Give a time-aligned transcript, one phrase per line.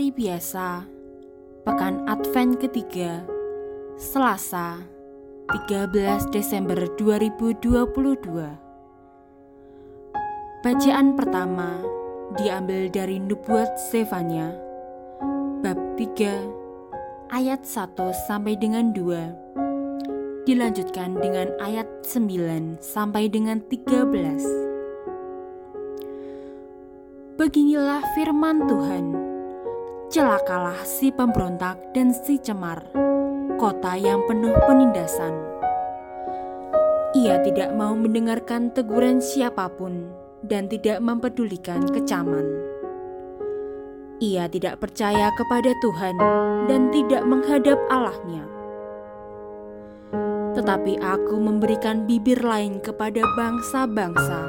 [0.00, 0.88] Hari biasa,
[1.68, 3.20] Pekan Advent ketiga,
[4.00, 4.80] Selasa,
[5.68, 7.84] 13 Desember 2022.
[10.64, 11.84] Bacaan pertama
[12.40, 14.56] diambil dari Nubuat Zefanya,
[15.60, 16.48] bab 3,
[17.28, 17.92] ayat 1
[18.24, 20.48] sampai dengan 2.
[20.48, 24.48] Dilanjutkan dengan ayat 9 sampai dengan 13.
[27.36, 29.29] Beginilah firman Tuhan.
[30.10, 32.82] Celakalah si pemberontak dan si cemar,
[33.62, 35.30] kota yang penuh penindasan.
[37.14, 40.10] Ia tidak mau mendengarkan teguran siapa pun
[40.42, 42.42] dan tidak mempedulikan kecaman.
[44.18, 46.18] Ia tidak percaya kepada Tuhan
[46.66, 48.50] dan tidak menghadap Allahnya.
[50.58, 54.42] Tetapi aku memberikan bibir lain kepada bangsa-bangsa,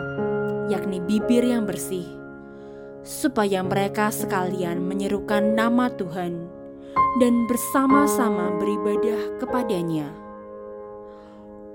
[0.73, 2.20] yakni bibir yang bersih
[3.01, 6.45] supaya mereka sekalian menyerukan nama Tuhan
[7.17, 10.09] dan bersama-sama beribadah kepadanya.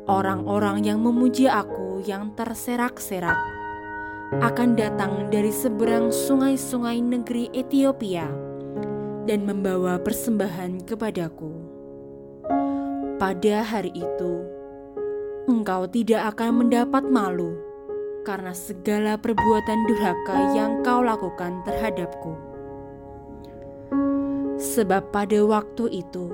[0.07, 3.39] Orang-orang yang memuji aku yang terserak-serak
[4.39, 8.31] akan datang dari seberang sungai-sungai negeri Ethiopia
[9.27, 11.51] dan membawa persembahan kepadaku.
[13.19, 14.47] Pada hari itu,
[15.51, 17.66] engkau tidak akan mendapat malu
[18.27, 22.35] karena segala perbuatan durhaka yang kau lakukan terhadapku.
[24.59, 26.27] Sebab pada waktu itu,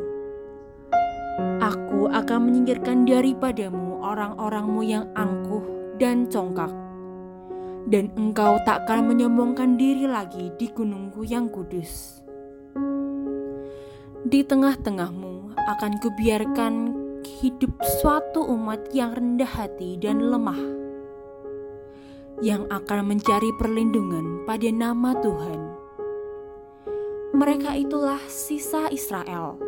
[1.61, 5.61] aku akan menyingkirkan daripadamu orang-orangmu yang angkuh
[6.01, 6.73] dan congkak,
[7.93, 12.25] dan engkau takkan menyombongkan diri lagi di gunungku yang kudus.
[14.25, 16.75] Di tengah-tengahmu akan kubiarkan
[17.43, 20.82] hidup suatu umat yang rendah hati dan lemah
[22.43, 25.61] yang akan mencari perlindungan pada nama Tuhan.
[27.39, 29.63] Mereka itulah sisa Israel.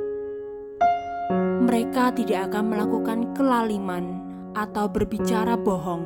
[1.65, 4.21] Mereka tidak akan melakukan kelaliman
[4.59, 6.03] atau berbicara bohong.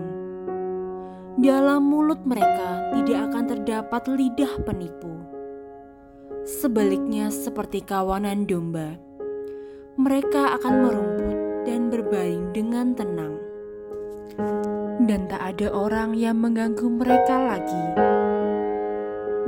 [1.41, 5.13] Dalam mulut mereka tidak akan terdapat lidah penipu.
[6.45, 9.01] Sebaliknya, seperti kawanan domba,
[9.97, 13.38] mereka akan merumput dan berbaring dengan tenang
[15.09, 17.85] dan tak ada orang yang mengganggu mereka lagi.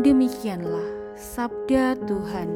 [0.00, 2.48] Demikianlah sabda Tuhan.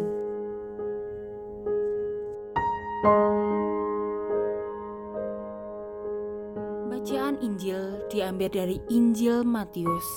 [6.88, 10.08] Bacaan Injil diambil dari Injil Matius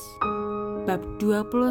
[0.88, 1.68] bab 21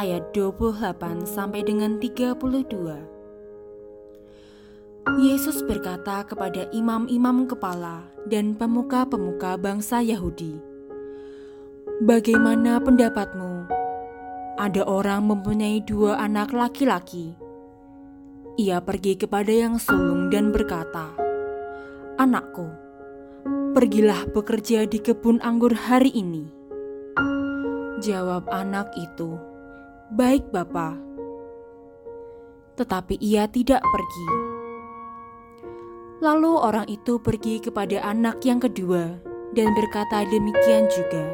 [0.00, 3.15] ayat 28 sampai dengan 32.
[5.14, 10.58] Yesus berkata kepada imam-imam kepala dan pemuka-pemuka bangsa Yahudi,
[12.02, 13.70] "Bagaimana pendapatmu?
[14.58, 17.38] Ada orang mempunyai dua anak laki-laki.
[18.58, 21.14] Ia pergi kepada yang sulung dan berkata,
[22.18, 22.66] 'Anakku,
[23.78, 26.50] pergilah bekerja di kebun anggur hari ini.'
[28.02, 29.38] Jawab anak itu,
[30.10, 30.98] 'Baik, Bapa.'
[32.74, 34.55] Tetapi ia tidak pergi.
[36.16, 39.20] Lalu orang itu pergi kepada anak yang kedua
[39.52, 41.24] dan berkata demikian juga.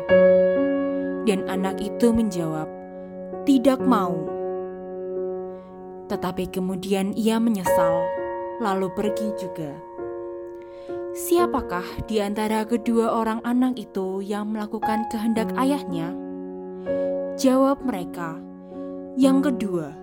[1.23, 2.67] Dan anak itu menjawab,
[3.47, 4.27] "Tidak mau."
[6.11, 8.11] Tetapi kemudian ia menyesal,
[8.59, 9.71] lalu pergi juga.
[11.15, 16.11] Siapakah di antara kedua orang anak itu yang melakukan kehendak ayahnya?
[17.39, 18.35] Jawab mereka,
[19.15, 19.95] "Yang kedua."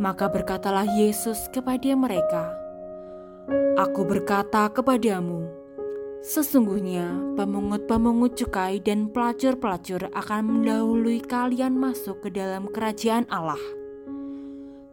[0.00, 2.59] Maka berkatalah Yesus kepada mereka,
[3.74, 5.50] Aku berkata kepadamu,
[6.22, 13.58] sesungguhnya pemungut-pemungut cukai dan pelacur-pelacur akan mendahului kalian masuk ke dalam kerajaan Allah.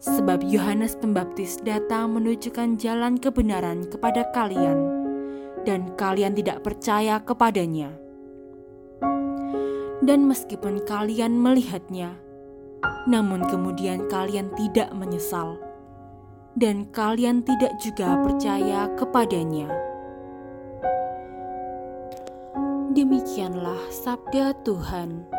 [0.02, 4.90] Sebab Yohanes Pembaptis datang menunjukkan jalan kebenaran kepada kalian,
[5.62, 7.94] dan kalian tidak percaya kepadanya.
[10.02, 12.18] Dan meskipun kalian melihatnya,
[13.06, 15.67] namun kemudian kalian tidak menyesal
[16.58, 19.70] dan kalian tidak juga percaya kepadanya.
[22.98, 25.37] Demikianlah sabda Tuhan.